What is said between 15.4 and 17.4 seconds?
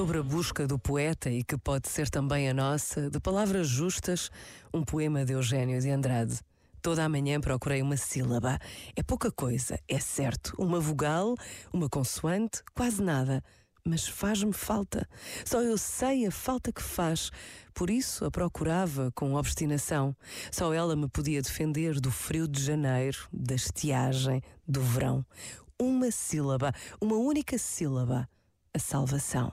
Só eu sei a falta que faz.